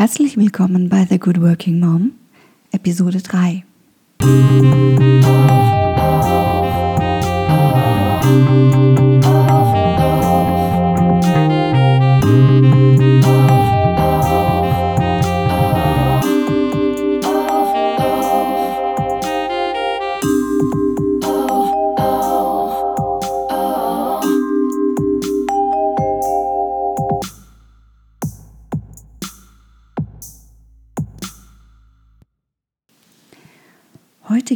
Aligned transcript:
Herzlich 0.00 0.38
willkommen 0.38 0.88
bei 0.88 1.04
The 1.04 1.18
Good 1.18 1.42
Working 1.42 1.78
Mom, 1.78 2.12
Episode 2.72 3.20
3. 3.20 3.64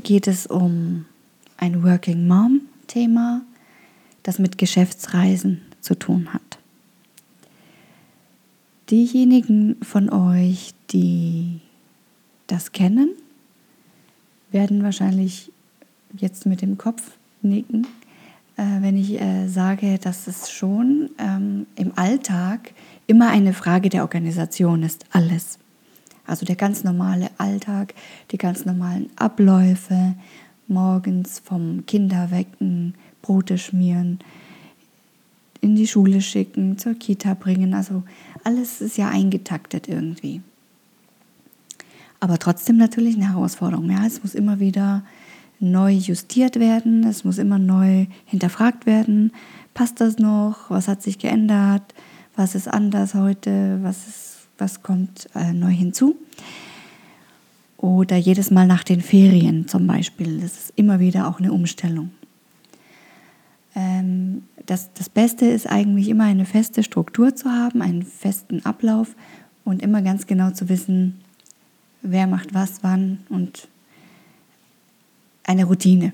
geht 0.05 0.29
es 0.29 0.47
um 0.47 1.07
ein 1.57 1.83
Working 1.83 2.29
Mom 2.29 2.61
Thema, 2.87 3.43
das 4.23 4.39
mit 4.39 4.59
Geschäftsreisen 4.59 5.63
zu 5.81 5.99
tun 5.99 6.33
hat. 6.33 6.59
Diejenigen 8.91 9.77
von 9.83 10.11
euch, 10.11 10.75
die 10.93 11.61
das 12.47 12.73
kennen, 12.73 13.09
werden 14.53 14.83
wahrscheinlich 14.83 15.51
jetzt 16.17 16.47
mit 16.47 16.63
dem 16.63 16.79
Kopf 16.79 17.17
nicken, 17.43 17.87
äh, 18.57 18.63
wenn 18.81 18.97
ich 18.97 19.21
äh, 19.21 19.49
sage, 19.49 19.99
dass 19.99 20.27
es 20.27 20.51
schon 20.51 21.11
ähm, 21.19 21.67
im 21.77 21.93
Alltag 21.97 22.73
immer 23.07 23.31
eine 23.31 23.53
Frage 23.53 23.89
der 23.89 24.03
Organisation 24.03 24.83
ist, 24.83 25.07
alles. 25.11 25.59
Also 26.27 26.47
der 26.47 26.57
ganz 26.57 26.85
normale 26.85 27.31
Alltag, 27.39 27.95
die 28.31 28.39
ganz 28.39 28.65
normalen 28.65 29.11
Abläufe, 29.17 30.15
morgens 30.67 31.39
vom 31.39 31.85
Kinderwecken, 31.87 32.95
Brote 33.23 33.59
schmieren, 33.59 34.21
in 35.61 35.77
die 35.77 35.87
Schule 35.87 36.21
schicken, 36.21 36.79
zur 36.79 36.95
Kita 36.95 37.35
bringen. 37.35 37.75
Also 37.75 38.03
alles 38.43 38.81
ist 38.81 38.97
ja 38.97 39.09
eingetaktet 39.09 39.89
irgendwie. 39.89 40.43
Aber 42.21 42.39
trotzdem 42.39 42.77
natürlich 42.77 43.17
eine 43.17 43.31
Herausforderung. 43.31 43.91
Ja, 43.91 44.07
es 44.07 44.23
muss 44.23 44.35
immer 44.35 44.61
wieder 44.61 45.03
neu 45.61 45.93
justiert 45.93 46.59
werden, 46.59 47.05
es 47.05 47.25
muss 47.25 47.39
immer 47.39 47.59
neu 47.59 48.07
hinterfragt 48.27 48.87
werden. 48.87 49.33
Passt 49.73 50.01
das 50.01 50.19
noch? 50.19 50.71
Was 50.71 50.89
hat 50.89 51.03
sich 51.03 51.19
geändert? 51.19 51.83
Was 52.37 52.55
ist 52.55 52.69
anders 52.69 53.15
heute? 53.15 53.79
Was 53.83 54.07
ist 54.07 54.34
was 54.59 54.83
kommt 54.83 55.29
äh, 55.35 55.53
neu 55.53 55.71
hinzu. 55.71 56.17
Oder 57.79 58.17
jedes 58.17 58.51
Mal 58.51 58.67
nach 58.67 58.85
den 58.85 59.01
Ferien 59.03 59.69
zum 59.69 59.87
Beispiel. 59.87 60.41
Das 60.41 60.57
ist 60.57 60.73
immer 60.77 61.01
wieder 61.01 61.29
auch 61.29 61.39
eine 61.39 61.53
Umstellung. 61.53 62.11
Ähm, 63.75 64.45
das, 64.67 64.93
das 64.95 65.09
Beste 65.09 65.47
ist 65.47 65.69
eigentlich 65.69 66.09
immer 66.09 66.25
eine 66.25 66.47
feste 66.47 66.83
Struktur 66.83 67.35
zu 67.35 67.51
haben, 67.51 67.83
einen 67.83 68.03
festen 68.03 68.65
Ablauf 68.65 69.15
und 69.65 69.83
immer 69.83 70.03
ganz 70.03 70.27
genau 70.27 70.51
zu 70.51 70.69
wissen, 70.69 71.21
wer 72.03 72.27
macht 72.27 72.55
was, 72.55 72.83
wann 72.83 73.21
und 73.29 73.69
eine 75.43 75.65
Routine. 75.65 76.13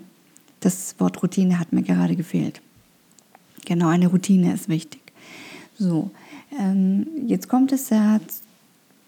Das 0.60 0.98
Wort 0.98 1.22
Routine 1.22 1.58
hat 1.58 1.72
mir 1.72 1.82
gerade 1.82 2.16
gefehlt. 2.16 2.60
Genau, 3.64 3.88
eine 3.88 4.08
Routine 4.08 4.52
ist 4.52 4.68
wichtig. 4.68 5.00
So, 5.78 6.10
ähm, 6.58 7.06
jetzt 7.26 7.48
kommt 7.48 7.72
es 7.72 7.90
ja 7.90 8.20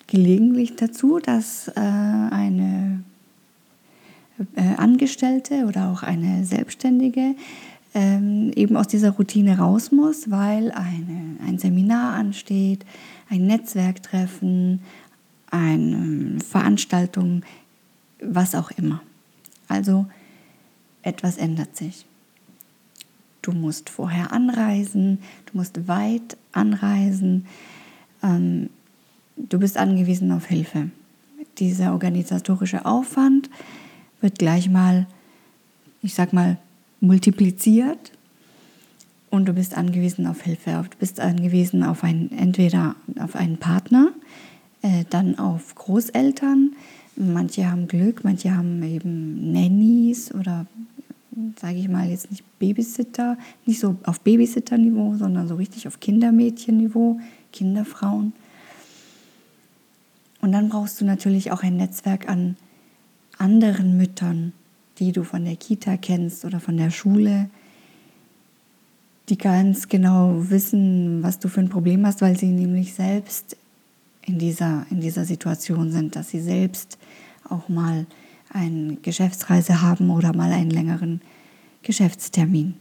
gelegentlich 0.06 0.76
dazu, 0.76 1.18
dass 1.18 1.68
äh, 1.68 1.80
eine 1.80 3.02
äh, 4.56 4.74
Angestellte 4.76 5.66
oder 5.66 5.90
auch 5.90 6.02
eine 6.02 6.44
Selbstständige 6.44 7.34
ähm, 7.94 8.52
eben 8.54 8.76
aus 8.76 8.88
dieser 8.88 9.10
Routine 9.10 9.58
raus 9.58 9.92
muss, 9.92 10.30
weil 10.30 10.70
eine, 10.72 11.36
ein 11.46 11.58
Seminar 11.58 12.14
ansteht, 12.14 12.84
ein 13.28 13.46
Netzwerktreffen, 13.46 14.80
eine 15.50 16.38
Veranstaltung, 16.40 17.42
was 18.20 18.54
auch 18.54 18.70
immer. 18.72 19.02
Also 19.68 20.06
etwas 21.02 21.36
ändert 21.36 21.76
sich. 21.76 22.06
Du 23.42 23.50
musst 23.50 23.90
vorher 23.90 24.32
anreisen, 24.32 25.18
du 25.46 25.58
musst 25.58 25.88
weit 25.88 26.36
anreisen. 26.52 27.46
Ähm, 28.22 28.70
du 29.36 29.58
bist 29.58 29.76
angewiesen 29.76 30.30
auf 30.30 30.46
Hilfe. 30.46 30.90
Dieser 31.58 31.92
organisatorische 31.92 32.86
Aufwand 32.86 33.50
wird 34.20 34.38
gleich 34.38 34.70
mal, 34.70 35.06
ich 36.02 36.14
sag 36.14 36.32
mal, 36.32 36.56
multipliziert 37.00 38.12
und 39.28 39.46
du 39.46 39.52
bist 39.52 39.76
angewiesen 39.76 40.26
auf 40.26 40.42
Hilfe. 40.42 40.84
Du 40.88 40.96
bist 40.98 41.18
angewiesen 41.18 41.82
auf 41.82 42.04
ein, 42.04 42.30
entweder 42.38 42.94
auf 43.18 43.34
einen 43.34 43.58
Partner, 43.58 44.12
äh, 44.82 45.04
dann 45.10 45.38
auf 45.38 45.74
Großeltern. 45.74 46.76
Manche 47.16 47.70
haben 47.70 47.88
Glück, 47.88 48.24
manche 48.24 48.54
haben 48.54 48.82
eben 48.82 49.52
Nannies 49.52 50.32
oder 50.32 50.66
sage 51.60 51.78
ich 51.78 51.88
mal, 51.88 52.08
jetzt 52.08 52.30
nicht 52.30 52.44
Babysitter, 52.58 53.38
nicht 53.66 53.80
so 53.80 53.96
auf 54.04 54.20
Babysitter-Niveau, 54.20 55.16
sondern 55.16 55.48
so 55.48 55.54
richtig 55.54 55.88
auf 55.88 56.00
Kindermädchen-Niveau, 56.00 57.20
Kinderfrauen. 57.52 58.32
Und 60.40 60.52
dann 60.52 60.68
brauchst 60.68 61.00
du 61.00 61.04
natürlich 61.04 61.52
auch 61.52 61.62
ein 61.62 61.76
Netzwerk 61.76 62.28
an 62.28 62.56
anderen 63.38 63.96
Müttern, 63.96 64.52
die 64.98 65.12
du 65.12 65.24
von 65.24 65.44
der 65.44 65.56
Kita 65.56 65.96
kennst 65.96 66.44
oder 66.44 66.60
von 66.60 66.76
der 66.76 66.90
Schule, 66.90 67.48
die 69.28 69.38
ganz 69.38 69.88
genau 69.88 70.50
wissen, 70.50 71.22
was 71.22 71.38
du 71.38 71.48
für 71.48 71.60
ein 71.60 71.68
Problem 71.68 72.04
hast, 72.04 72.20
weil 72.20 72.36
sie 72.36 72.48
nämlich 72.48 72.92
selbst 72.94 73.56
in 74.26 74.38
dieser, 74.38 74.84
in 74.90 75.00
dieser 75.00 75.24
Situation 75.24 75.90
sind, 75.90 76.16
dass 76.16 76.30
sie 76.30 76.40
selbst 76.40 76.98
auch 77.48 77.68
mal 77.68 78.06
eine 78.52 78.96
Geschäftsreise 78.96 79.80
haben 79.80 80.10
oder 80.10 80.34
mal 80.34 80.52
einen 80.52 80.70
längeren 80.70 81.20
Geschäftstermin. 81.82 82.74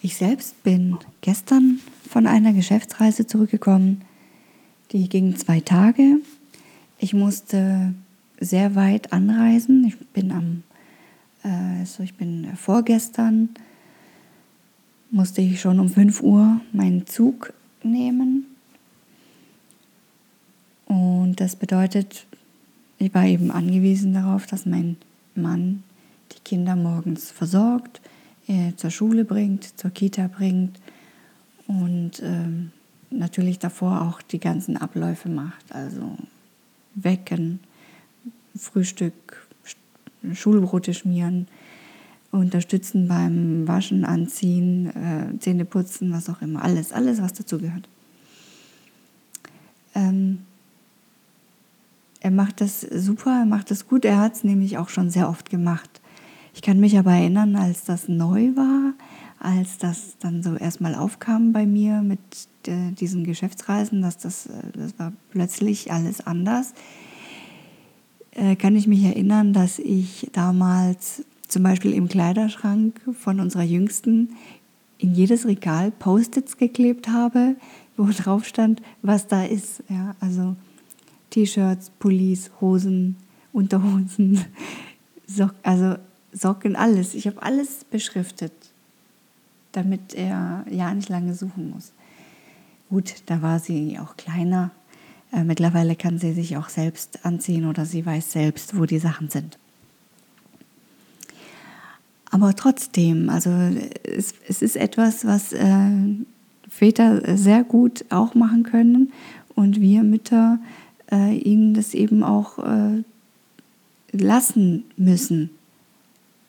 Ich 0.00 0.16
selbst 0.16 0.62
bin 0.62 0.98
gestern 1.20 1.80
von 2.08 2.26
einer 2.26 2.52
Geschäftsreise 2.52 3.26
zurückgekommen. 3.26 4.02
Die 4.90 5.08
ging 5.08 5.36
zwei 5.36 5.60
Tage. 5.60 6.18
Ich 6.98 7.14
musste 7.14 7.94
sehr 8.40 8.74
weit 8.74 9.12
anreisen. 9.12 9.84
Ich 9.84 9.98
bin 10.08 10.32
am, 10.32 10.62
äh, 11.44 11.80
also 11.80 12.02
ich 12.02 12.14
bin 12.14 12.48
vorgestern 12.56 13.50
musste 15.10 15.42
ich 15.42 15.60
schon 15.60 15.78
um 15.78 15.88
5 15.88 16.22
Uhr 16.22 16.60
meinen 16.72 17.06
Zug 17.06 17.52
nehmen 17.82 18.51
und 20.92 21.40
das 21.40 21.56
bedeutet, 21.56 22.26
ich 22.98 23.14
war 23.14 23.24
eben 23.24 23.50
angewiesen 23.50 24.12
darauf, 24.12 24.44
dass 24.44 24.66
mein 24.66 24.98
Mann 25.34 25.84
die 26.32 26.40
Kinder 26.40 26.76
morgens 26.76 27.30
versorgt, 27.30 28.02
äh, 28.46 28.74
zur 28.76 28.90
Schule 28.90 29.24
bringt, 29.24 29.80
zur 29.80 29.90
Kita 29.90 30.28
bringt 30.28 30.78
und 31.66 32.22
ähm, 32.22 32.72
natürlich 33.08 33.58
davor 33.58 34.02
auch 34.02 34.20
die 34.20 34.38
ganzen 34.38 34.76
Abläufe 34.76 35.30
macht. 35.30 35.74
Also 35.74 36.14
wecken, 36.94 37.60
Frühstück, 38.54 39.48
Schulbrote 40.34 40.92
schmieren, 40.92 41.48
unterstützen 42.32 43.08
beim 43.08 43.66
Waschen, 43.66 44.04
Anziehen, 44.04 44.88
äh, 44.88 45.38
Zähne 45.38 45.64
putzen, 45.64 46.12
was 46.12 46.28
auch 46.28 46.42
immer. 46.42 46.62
Alles, 46.62 46.92
alles, 46.92 47.22
was 47.22 47.32
dazugehört. 47.32 47.88
Ähm, 49.94 50.40
er 52.22 52.30
macht 52.30 52.60
das 52.60 52.82
super, 52.82 53.40
er 53.40 53.46
macht 53.46 53.72
das 53.72 53.88
gut. 53.88 54.04
Er 54.04 54.18
hat 54.18 54.34
es 54.34 54.44
nämlich 54.44 54.78
auch 54.78 54.88
schon 54.88 55.10
sehr 55.10 55.28
oft 55.28 55.50
gemacht. 55.50 56.00
Ich 56.54 56.62
kann 56.62 56.78
mich 56.78 56.96
aber 56.96 57.10
erinnern, 57.12 57.56
als 57.56 57.82
das 57.82 58.06
neu 58.06 58.54
war, 58.54 58.94
als 59.40 59.78
das 59.78 60.16
dann 60.20 60.40
so 60.42 60.54
erstmal 60.54 60.94
aufkam 60.94 61.52
bei 61.52 61.66
mir 61.66 62.00
mit 62.00 62.20
äh, 62.68 62.92
diesen 62.92 63.24
Geschäftsreisen, 63.24 64.02
dass 64.02 64.18
das, 64.18 64.46
äh, 64.46 64.50
das 64.72 64.96
war 65.00 65.12
plötzlich 65.30 65.90
alles 65.90 66.24
anders, 66.24 66.74
äh, 68.30 68.54
kann 68.54 68.76
ich 68.76 68.86
mich 68.86 69.02
erinnern, 69.02 69.52
dass 69.52 69.80
ich 69.80 70.30
damals 70.32 71.24
zum 71.48 71.64
Beispiel 71.64 71.92
im 71.92 72.06
Kleiderschrank 72.06 73.00
von 73.18 73.40
unserer 73.40 73.64
Jüngsten 73.64 74.36
in 74.98 75.12
jedes 75.12 75.44
Regal 75.44 75.90
Post-its 75.90 76.56
geklebt 76.56 77.08
habe, 77.08 77.56
wo 77.96 78.04
drauf 78.16 78.44
stand, 78.44 78.80
was 79.02 79.26
da 79.26 79.44
ist. 79.44 79.82
Ja, 79.88 80.14
also 80.20 80.54
T-Shirts, 81.32 81.90
Pullis, 81.98 82.50
Hosen, 82.60 83.16
Unterhosen, 83.52 84.44
Sock, 85.26 85.54
also 85.62 85.96
Socken, 86.32 86.76
alles. 86.76 87.14
Ich 87.14 87.26
habe 87.26 87.42
alles 87.42 87.84
beschriftet, 87.84 88.52
damit 89.72 90.14
er 90.14 90.64
ja 90.70 90.94
nicht 90.94 91.08
lange 91.08 91.34
suchen 91.34 91.70
muss. 91.70 91.92
Gut, 92.90 93.14
da 93.26 93.40
war 93.42 93.58
sie 93.58 93.98
auch 93.98 94.16
kleiner. 94.16 94.70
Äh, 95.32 95.44
mittlerweile 95.44 95.96
kann 95.96 96.18
sie 96.18 96.32
sich 96.32 96.56
auch 96.58 96.68
selbst 96.68 97.24
anziehen 97.24 97.66
oder 97.66 97.86
sie 97.86 98.04
weiß 98.04 98.32
selbst, 98.32 98.78
wo 98.78 98.84
die 98.84 98.98
Sachen 98.98 99.30
sind. 99.30 99.58
Aber 102.30 102.54
trotzdem, 102.54 103.28
also 103.28 103.50
es, 104.04 104.34
es 104.48 104.62
ist 104.62 104.76
etwas, 104.76 105.26
was 105.26 105.52
äh, 105.52 105.90
Väter 106.68 107.36
sehr 107.36 107.64
gut 107.64 108.04
auch 108.10 108.34
machen 108.34 108.62
können 108.62 109.12
und 109.54 109.80
wir 109.80 110.02
Mütter 110.02 110.58
äh, 111.12 111.36
ihnen 111.36 111.74
das 111.74 111.94
eben 111.94 112.24
auch 112.24 112.58
äh, 112.58 113.04
lassen 114.12 114.84
müssen, 114.96 115.50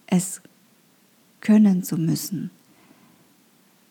es 0.08 0.42
können 1.42 1.84
zu 1.84 1.98
müssen. 1.98 2.50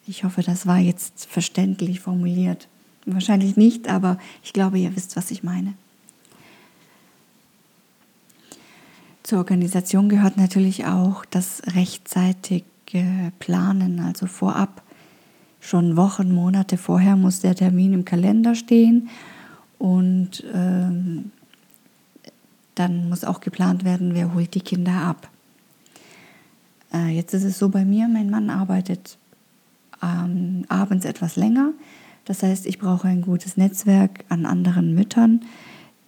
Ich 0.07 0.25
hoffe, 0.25 0.43
das 0.43 0.67
war 0.67 0.79
jetzt 0.79 1.27
verständlich 1.27 2.01
formuliert. 2.01 2.69
Wahrscheinlich 3.07 3.57
nicht, 3.57 3.89
aber 3.89 4.19
ich 4.43 4.53
glaube, 4.53 4.79
ihr 4.79 4.97
wisst, 4.97 5.17
was 5.17 5.31
ich 5.31 5.43
meine. 5.43 5.75
Zur 9.23 9.39
Organisation 9.39 10.09
gehört 10.09 10.37
natürlich 10.37 10.87
auch 10.87 11.25
das 11.25 11.63
rechtzeitige 11.75 12.65
Planen, 13.39 14.01
also 14.01 14.27
vorab. 14.27 14.83
Schon 15.61 15.97
Wochen, 15.97 16.33
Monate 16.33 16.77
vorher 16.77 17.15
muss 17.15 17.41
der 17.41 17.55
Termin 17.55 17.93
im 17.93 18.05
Kalender 18.05 18.57
stehen 18.57 19.09
und 19.83 20.45
ähm, 20.55 21.33
dann 22.77 23.09
muss 23.09 23.25
auch 23.25 23.41
geplant 23.41 23.85
werden, 23.85 24.15
wer 24.15 24.33
holt 24.33 24.55
die 24.55 24.61
Kinder 24.61 24.93
ab. 24.93 25.29
Äh, 26.95 27.09
jetzt 27.09 27.35
ist 27.35 27.43
es 27.43 27.59
so 27.59 27.69
bei 27.69 27.85
mir, 27.85 28.07
mein 28.07 28.31
Mann 28.31 28.49
arbeitet 28.49 29.19
ähm, 30.01 30.67
abends 30.69 31.05
etwas 31.05 31.35
länger. 31.35 31.73
Das 32.27 32.45
heißt, 32.45 32.67
ich 32.67 32.79
brauche 32.79 33.09
ein 33.09 33.23
gutes 33.23 33.57
Netzwerk 33.57 34.25
an 34.29 34.47
anderen 34.47 34.95
Müttern, 34.95 35.41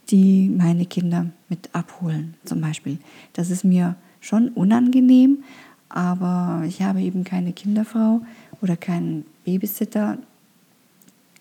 die 0.08 0.48
meine 0.50 0.86
Kinder 0.86 1.26
mit 1.48 1.70
abholen, 1.72 2.34
zum 2.44 2.60
Beispiel. 2.60 2.98
Das 3.32 3.50
ist 3.50 3.64
mir 3.64 3.96
schon 4.20 4.50
unangenehm, 4.50 5.42
aber 5.88 6.62
ich 6.64 6.80
habe 6.80 7.00
eben 7.00 7.24
keine 7.24 7.52
Kinderfrau 7.52 8.20
oder 8.62 8.76
keinen 8.76 9.26
Babysitter, 9.44 10.18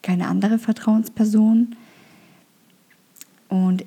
keine 0.02 0.30
andere 0.30 0.58
Vertrauensperson. 0.58 1.76
Und 3.54 3.86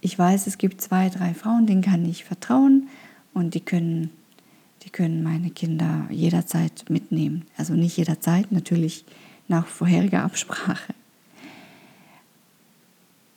ich 0.00 0.18
weiß, 0.18 0.46
es 0.46 0.56
gibt 0.56 0.80
zwei, 0.80 1.10
drei 1.10 1.34
Frauen, 1.34 1.66
denen 1.66 1.82
kann 1.82 2.06
ich 2.06 2.24
vertrauen 2.24 2.88
und 3.34 3.52
die 3.52 3.60
können, 3.60 4.08
die 4.84 4.88
können 4.88 5.22
meine 5.22 5.50
Kinder 5.50 6.06
jederzeit 6.08 6.86
mitnehmen. 6.88 7.44
Also 7.58 7.74
nicht 7.74 7.98
jederzeit, 7.98 8.52
natürlich 8.52 9.04
nach 9.48 9.66
vorheriger 9.66 10.22
Absprache. 10.22 10.94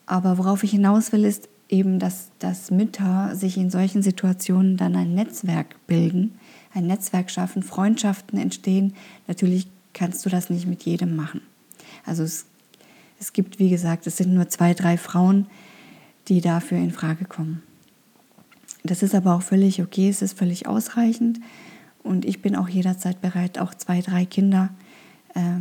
Aber 0.06 0.38
worauf 0.38 0.64
ich 0.64 0.72
hinaus 0.72 1.12
will, 1.12 1.26
ist 1.26 1.50
eben, 1.68 2.00
dass, 2.00 2.30
dass 2.40 2.72
Mütter 2.72 3.36
sich 3.36 3.58
in 3.58 3.70
solchen 3.70 4.02
Situationen 4.02 4.78
dann 4.78 4.96
ein 4.96 5.14
Netzwerk 5.14 5.76
bilden, 5.88 6.40
ein 6.74 6.88
Netzwerk 6.88 7.30
schaffen, 7.30 7.64
Freundschaften 7.64 8.40
entstehen. 8.40 8.94
Natürlich 9.28 9.68
kannst 9.92 10.26
du 10.26 10.30
das 10.30 10.50
nicht 10.50 10.68
mit 10.68 10.84
jedem 10.84 11.18
machen. 11.18 11.42
Also 12.06 12.24
es, 12.24 12.46
es 13.20 13.34
gibt, 13.34 13.60
wie 13.60 13.70
gesagt, 13.70 14.08
es 14.08 14.18
sind 14.18 14.34
nur 14.34 14.50
zwei, 14.50 14.74
drei 14.74 14.98
Frauen, 14.98 15.48
die 16.28 16.42
dafür 16.42 16.78
in 16.78 16.92
Frage 16.92 17.26
kommen. 17.26 17.62
Das 18.84 19.04
ist 19.04 19.14
aber 19.14 19.36
auch 19.36 19.42
völlig 19.42 19.82
okay, 19.82 20.10
es 20.10 20.22
ist 20.22 20.38
völlig 20.38 20.68
ausreichend 20.68 21.40
und 22.04 22.24
ich 22.26 22.42
bin 22.42 22.56
auch 22.56 22.70
jederzeit 22.70 23.22
bereit, 23.22 23.60
auch 23.60 23.74
zwei, 23.74 24.02
drei 24.02 24.26
Kinder 24.26 24.70
äh, 25.36 25.60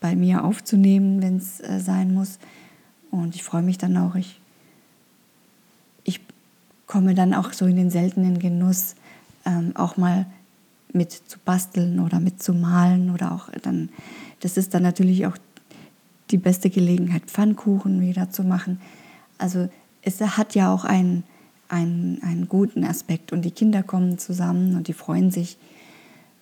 bei 0.00 0.16
mir 0.16 0.44
aufzunehmen, 0.44 1.22
wenn 1.22 1.36
es 1.36 1.60
äh, 1.60 1.80
sein 1.80 2.12
muss. 2.12 2.38
Und 3.10 3.34
ich 3.34 3.44
freue 3.44 3.62
mich 3.62 3.78
dann 3.78 3.96
auch, 3.96 4.16
ich, 4.16 4.40
ich 6.02 6.20
komme 6.86 7.14
dann 7.14 7.34
auch 7.34 7.52
so 7.52 7.66
in 7.66 7.76
den 7.76 7.90
seltenen 7.90 8.38
Genuss, 8.40 8.96
ähm, 9.44 9.72
auch 9.76 9.96
mal 9.96 10.26
mit 10.92 11.12
zu 11.12 11.38
basteln 11.44 12.00
oder 12.00 12.20
mit 12.20 12.42
zu 12.42 12.52
malen 12.52 13.10
oder 13.10 13.32
auch 13.32 13.48
dann, 13.62 13.90
das 14.40 14.56
ist 14.56 14.74
dann 14.74 14.82
natürlich 14.82 15.26
auch 15.26 15.36
die 16.30 16.38
beste 16.38 16.70
Gelegenheit, 16.70 17.24
Pfannkuchen 17.26 18.00
wieder 18.00 18.30
zu 18.30 18.42
machen. 18.42 18.80
Also 19.38 19.68
es 20.02 20.20
hat 20.20 20.54
ja 20.54 20.72
auch 20.72 20.84
einen, 20.84 21.24
einen, 21.68 22.22
einen 22.22 22.48
guten 22.48 22.84
Aspekt 22.84 23.32
und 23.32 23.42
die 23.42 23.50
Kinder 23.50 23.82
kommen 23.82 24.18
zusammen 24.18 24.76
und 24.76 24.88
die 24.88 24.92
freuen 24.92 25.30
sich, 25.30 25.58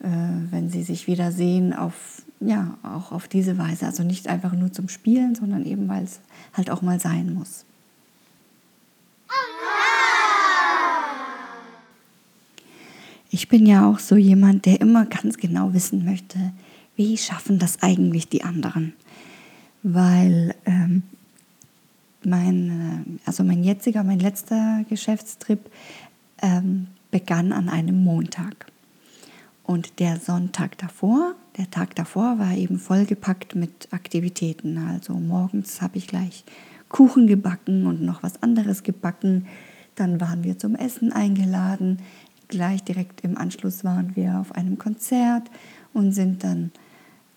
äh, 0.01 0.09
wenn 0.51 0.71
sie 0.71 0.83
sich 0.83 1.07
wiedersehen, 1.07 1.73
auf, 1.73 2.23
ja, 2.41 2.77
auch 2.83 3.13
auf 3.13 3.29
diese 3.29 3.59
Weise. 3.59 3.87
Also 3.87 4.03
nicht 4.03 4.29
einfach 4.29 4.53
nur 4.53 4.73
zum 4.73 4.89
Spielen, 4.89 5.35
sondern 5.35 5.65
eben, 5.65 5.89
weil 5.89 6.05
es 6.05 6.21
halt 6.53 6.71
auch 6.71 6.83
mal 6.83 7.01
sein 7.01 7.35
muss. 7.35 7.65
Ich 13.31 13.49
bin 13.49 13.67
ja 13.67 13.91
auch 13.91 13.99
so 13.99 14.15
jemand, 14.15 14.65
der 14.65 14.81
immer 14.81 15.07
ganz 15.07 15.39
genau 15.39 15.75
wissen 15.75 16.05
möchte, 16.05 16.53
wie 16.95 17.19
schaffen 17.19 17.59
das 17.59 17.83
eigentlich 17.83 18.29
die 18.29 18.45
anderen? 18.45 18.93
Weil 19.85 20.57
ähm, 20.65 21.05
mein, 22.25 23.17
äh, 23.21 23.27
also 23.27 23.45
mein 23.45 23.63
jetziger, 23.63 24.03
mein 24.03 24.19
letzter 24.19 24.85
Geschäftstrip 24.89 25.71
ähm, 26.43 26.89
begann 27.11 27.53
an 27.53 27.69
einem 27.69 28.03
Montag. 28.03 28.67
Und 29.63 29.99
der 29.99 30.19
Sonntag 30.19 30.77
davor, 30.79 31.35
der 31.57 31.71
Tag 31.71 31.95
davor, 31.95 32.39
war 32.39 32.55
eben 32.55 32.79
vollgepackt 32.79 33.55
mit 33.55 33.93
Aktivitäten. 33.93 34.77
Also 34.79 35.15
morgens 35.15 35.81
habe 35.81 35.97
ich 35.97 36.07
gleich 36.07 36.45
Kuchen 36.89 37.27
gebacken 37.27 37.87
und 37.87 38.03
noch 38.03 38.23
was 38.23 38.43
anderes 38.43 38.83
gebacken. 38.83 39.47
Dann 39.95 40.21
waren 40.21 40.45
wir 40.45 40.59
zum 40.59 40.75
Essen 40.75 41.13
eingeladen. 41.13 42.01
Gleich 42.49 42.85
direkt 42.85 43.23
im 43.23 43.39
Anschluss 43.39 43.85
waren 43.85 44.17
wir 44.17 44.39
auf 44.39 44.53
einem 44.53 44.79
Konzert 44.79 45.51
und 45.95 46.13
sind 46.13 46.45
dann 46.45 46.71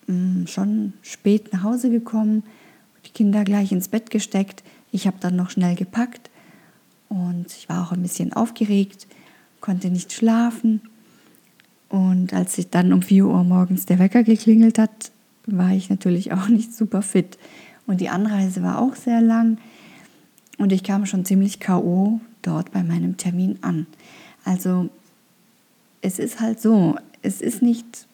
mh, 0.08 0.16
mm, 0.16 0.48
schon 0.48 0.94
spät 1.02 1.54
nach 1.54 1.64
Hause 1.64 1.90
gekommen, 1.90 2.44
die 3.06 3.12
Kinder 3.12 3.44
gleich 3.44 3.72
ins 3.72 3.88
Bett 3.88 4.10
gesteckt. 4.10 4.64
Ich 4.92 5.08
habe 5.08 5.18
dann 5.20 5.36
noch 5.36 5.50
schnell 5.50 5.76
gepackt 5.76 6.30
und 7.10 7.48
ich 7.48 7.70
war 7.70 7.84
auch 7.84 7.92
ein 7.92 8.02
bisschen 8.02 8.34
aufgeregt, 8.34 9.08
konnte 9.62 9.90
nicht 9.90 10.14
schlafen. 10.14 10.82
Und 11.90 12.34
als 12.34 12.56
sich 12.56 12.70
dann 12.70 12.92
um 12.92 13.02
4 13.02 13.26
Uhr 13.26 13.44
morgens 13.44 13.86
der 13.86 14.00
Wecker 14.00 14.24
geklingelt 14.24 14.78
hat, 14.78 15.12
war 15.46 15.72
ich 15.72 15.90
natürlich 15.90 16.32
auch 16.34 16.48
nicht 16.50 16.76
super 16.76 17.02
fit. 17.02 17.38
Und 17.86 18.02
die 18.02 18.10
Anreise 18.10 18.62
war 18.64 18.82
auch 18.82 18.96
sehr 18.96 19.22
lang 19.22 19.58
und 20.58 20.72
ich 20.72 20.84
kam 20.84 21.06
schon 21.06 21.24
ziemlich 21.24 21.60
KO 21.60 22.20
dort 22.42 22.72
bei 22.72 22.84
meinem 22.84 23.18
Termin 23.18 23.60
an. 23.62 23.88
Also 24.44 24.90
es 26.02 26.20
ist 26.20 26.40
halt 26.40 26.62
so, 26.62 26.96
es 27.22 27.42
ist 27.42 27.62
nicht, 27.62 28.08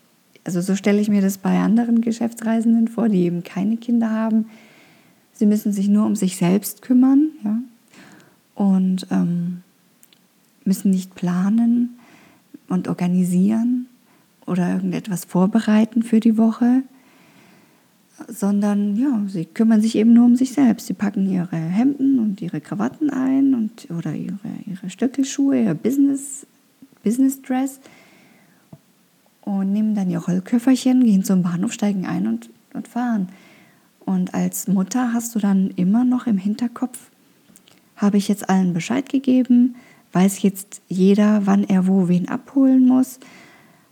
also 0.43 0.61
so 0.61 0.75
stelle 0.75 0.99
ich 0.99 1.09
mir 1.09 1.21
das 1.21 1.37
bei 1.37 1.59
anderen 1.59 2.01
Geschäftsreisenden 2.01 2.87
vor, 2.87 3.09
die 3.09 3.23
eben 3.23 3.43
keine 3.43 3.77
Kinder 3.77 4.09
haben. 4.09 4.45
Sie 5.33 5.45
müssen 5.45 5.71
sich 5.71 5.87
nur 5.87 6.05
um 6.05 6.15
sich 6.15 6.35
selbst 6.35 6.81
kümmern 6.81 7.29
ja? 7.43 7.59
und 8.55 9.07
ähm, 9.09 9.61
müssen 10.65 10.91
nicht 10.91 11.15
planen 11.15 11.97
und 12.67 12.87
organisieren 12.87 13.87
oder 14.45 14.73
irgendetwas 14.73 15.25
vorbereiten 15.25 16.03
für 16.03 16.19
die 16.19 16.37
Woche, 16.37 16.83
sondern 18.27 18.95
ja, 18.95 19.23
sie 19.27 19.45
kümmern 19.45 19.81
sich 19.81 19.95
eben 19.95 20.13
nur 20.13 20.25
um 20.25 20.35
sich 20.35 20.53
selbst. 20.53 20.87
Sie 20.87 20.93
packen 20.93 21.29
ihre 21.29 21.55
Hemden 21.55 22.19
und 22.19 22.41
ihre 22.41 22.61
Krawatten 22.61 23.09
ein 23.09 23.53
und, 23.55 23.87
oder 23.89 24.13
ihre, 24.13 24.37
ihre 24.65 24.89
Stöckelschuhe, 24.89 25.63
ihr 25.63 25.73
Business, 25.73 26.45
Business 27.03 27.41
Dress 27.41 27.79
und 29.45 29.71
nehmen 29.71 29.95
dann 29.95 30.09
ihr 30.09 30.19
Rollköfferchen, 30.19 31.03
gehen 31.03 31.23
zum 31.23 31.43
Bahnhof, 31.43 31.73
steigen 31.73 32.05
ein 32.05 32.27
und, 32.27 32.49
und 32.73 32.87
fahren. 32.87 33.29
Und 33.99 34.33
als 34.33 34.67
Mutter 34.67 35.13
hast 35.13 35.35
du 35.35 35.39
dann 35.39 35.69
immer 35.71 36.03
noch 36.03 36.27
im 36.27 36.37
Hinterkopf, 36.37 36.97
habe 37.95 38.17
ich 38.17 38.27
jetzt 38.27 38.49
allen 38.49 38.73
Bescheid 38.73 39.07
gegeben, 39.07 39.75
weiß 40.11 40.41
jetzt 40.41 40.81
jeder, 40.87 41.45
wann 41.45 41.63
er 41.63 41.87
wo 41.87 42.07
wen 42.07 42.27
abholen 42.27 42.87
muss, 42.87 43.19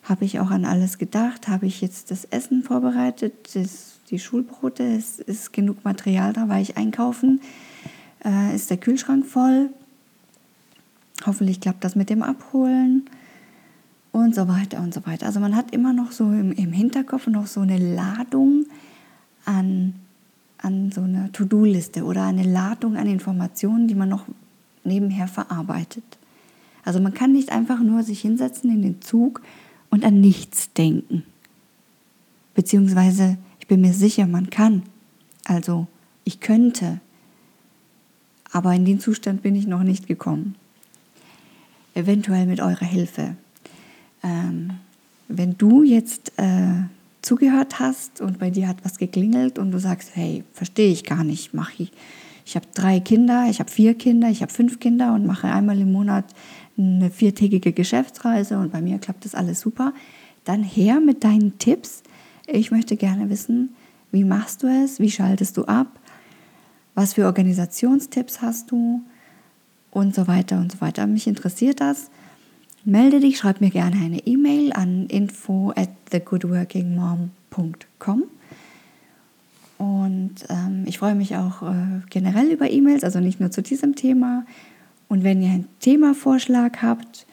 habe 0.03 0.25
ich 0.25 0.39
auch 0.39 0.51
an 0.51 0.65
alles 0.65 0.97
gedacht, 0.97 1.47
habe 1.47 1.65
ich 1.65 1.81
jetzt 1.81 2.11
das 2.11 2.25
Essen 2.25 2.63
vorbereitet, 2.63 3.55
das, 3.55 3.99
die 4.09 4.19
Schulbrote, 4.19 4.83
es 4.83 5.19
ist 5.19 5.53
genug 5.53 5.83
Material 5.85 6.33
da, 6.33 6.49
war 6.49 6.59
ich 6.59 6.77
einkaufen, 6.77 7.39
äh, 8.25 8.55
ist 8.55 8.69
der 8.69 8.77
Kühlschrank 8.77 9.25
voll, 9.25 9.69
hoffentlich 11.25 11.61
klappt 11.61 11.83
das 11.83 11.95
mit 11.95 12.09
dem 12.09 12.23
Abholen 12.23 13.09
und 14.11 14.35
so 14.35 14.47
weiter 14.47 14.79
und 14.79 14.93
so 14.93 15.05
weiter. 15.05 15.25
Also 15.25 15.39
man 15.39 15.55
hat 15.55 15.71
immer 15.71 15.93
noch 15.93 16.11
so 16.11 16.25
im, 16.25 16.51
im 16.51 16.73
Hinterkopf 16.73 17.27
noch 17.27 17.47
so 17.47 17.61
eine 17.61 17.77
Ladung 17.77 18.65
an, 19.45 19.95
an 20.57 20.91
so 20.91 21.01
einer 21.01 21.31
To-Do-Liste 21.31 22.03
oder 22.03 22.23
eine 22.23 22.43
Ladung 22.43 22.97
an 22.97 23.07
Informationen, 23.07 23.87
die 23.87 23.95
man 23.95 24.09
noch 24.09 24.25
nebenher 24.83 25.27
verarbeitet. 25.27 26.03
Also 26.83 26.99
man 26.99 27.13
kann 27.13 27.31
nicht 27.31 27.51
einfach 27.51 27.79
nur 27.79 28.03
sich 28.03 28.21
hinsetzen 28.21 28.71
in 28.71 28.81
den 28.81 29.01
Zug 29.01 29.41
und 29.89 30.03
an 30.03 30.19
nichts 30.19 30.73
denken. 30.73 31.23
Beziehungsweise, 32.53 33.37
ich 33.59 33.67
bin 33.67 33.81
mir 33.81 33.93
sicher, 33.93 34.27
man 34.27 34.49
kann, 34.49 34.83
Also 35.45 35.87
ich 36.23 36.39
könnte, 36.39 36.99
aber 38.51 38.73
in 38.73 38.85
den 38.85 38.99
Zustand 38.99 39.41
bin 39.41 39.55
ich 39.55 39.67
noch 39.67 39.83
nicht 39.83 40.07
gekommen. 40.07 40.55
Eventuell 41.93 42.45
mit 42.45 42.59
eurer 42.59 42.85
Hilfe. 42.85 43.35
Ähm, 44.23 44.71
wenn 45.27 45.57
du 45.57 45.83
jetzt 45.83 46.33
äh, 46.37 46.83
zugehört 47.21 47.79
hast 47.79 48.21
und 48.21 48.39
bei 48.39 48.49
dir 48.49 48.67
hat 48.67 48.77
was 48.83 48.97
geklingelt 48.97 49.59
und 49.59 49.71
du 49.71 49.79
sagst, 49.79 50.11
hey, 50.13 50.43
verstehe 50.53 50.91
ich 50.91 51.03
gar 51.03 51.23
nicht, 51.23 51.53
mache 51.53 51.83
ich. 51.83 51.91
Ich 52.45 52.55
habe 52.55 52.65
drei 52.73 52.99
Kinder, 52.99 53.47
ich 53.49 53.59
habe 53.59 53.69
vier 53.69 53.93
Kinder, 53.93 54.29
ich 54.29 54.41
habe 54.41 54.51
fünf 54.51 54.79
Kinder 54.79 55.13
und 55.13 55.25
mache 55.25 55.47
einmal 55.47 55.79
im 55.79 55.91
Monat 55.91 56.25
eine 56.77 57.09
viertägige 57.09 57.71
Geschäftsreise 57.71 58.57
und 58.57 58.71
bei 58.71 58.81
mir 58.81 58.97
klappt 58.97 59.25
das 59.25 59.35
alles 59.35 59.61
super. 59.61 59.93
Dann 60.43 60.63
her 60.63 60.99
mit 60.99 61.23
deinen 61.23 61.59
Tipps. 61.59 62.01
Ich 62.47 62.71
möchte 62.71 62.97
gerne 62.97 63.29
wissen, 63.29 63.75
wie 64.11 64.23
machst 64.23 64.63
du 64.63 64.67
es, 64.67 64.99
wie 64.99 65.11
schaltest 65.11 65.57
du 65.57 65.65
ab, 65.65 65.87
was 66.95 67.13
für 67.13 67.25
Organisationstipps 67.25 68.41
hast 68.41 68.71
du 68.71 69.01
und 69.91 70.15
so 70.15 70.27
weiter 70.27 70.57
und 70.57 70.71
so 70.71 70.81
weiter. 70.81 71.05
Mich 71.07 71.27
interessiert 71.27 71.79
das. 71.79 72.09
Melde 72.83 73.19
dich, 73.19 73.37
schreib 73.37 73.61
mir 73.61 73.69
gerne 73.69 73.97
eine 73.97 74.25
E-Mail 74.25 74.73
an 74.73 75.05
info 75.07 75.71
at 75.75 75.89
thegoodworkingmom.com. 76.09 78.23
Und 79.77 80.35
ähm, 80.49 80.83
ich 80.85 80.99
freue 80.99 81.15
mich 81.15 81.35
auch 81.35 81.63
äh, 81.63 82.01
generell 82.09 82.51
über 82.51 82.69
E-Mails, 82.69 83.03
also 83.03 83.19
nicht 83.19 83.39
nur 83.39 83.51
zu 83.51 83.61
diesem 83.61 83.95
Thema. 83.95 84.45
Und 85.07 85.23
wenn 85.23 85.41
ihr 85.41 85.49
einen 85.49 85.67
Themavorschlag 85.79 86.81
habt, 86.81 87.25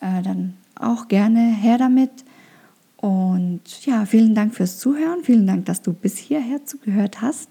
äh, 0.00 0.22
dann 0.22 0.54
auch 0.74 1.08
gerne 1.08 1.40
her 1.40 1.78
damit. 1.78 2.10
Und 2.96 3.62
ja, 3.84 4.06
vielen 4.06 4.34
Dank 4.34 4.54
fürs 4.54 4.78
Zuhören. 4.78 5.22
Vielen 5.22 5.46
Dank, 5.46 5.66
dass 5.66 5.82
du 5.82 5.92
bis 5.92 6.18
hierher 6.18 6.64
zugehört 6.64 7.20
hast. 7.20 7.50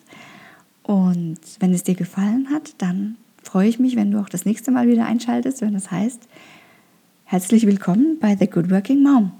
Und 0.84 1.40
wenn 1.60 1.74
es 1.74 1.84
dir 1.84 1.96
gefallen 1.96 2.50
hat, 2.52 2.76
dann 2.78 3.18
freue 3.44 3.68
ich 3.68 3.80
mich, 3.80 3.96
wenn 3.96 4.12
du 4.12 4.20
auch 4.20 4.30
das 4.30 4.46
nächste 4.46 4.72
Mal 4.72 4.88
wieder 4.88 5.06
einschaltest, 5.06 5.62
wenn 5.62 5.74
das 5.74 5.92
heißt, 5.92 6.28
Herzlich 7.30 7.68
willkommen 7.68 8.20
bei 8.22 8.38
The 8.38 8.50
Good 8.50 8.72
Working 8.72 9.04
Mom. 9.04 9.34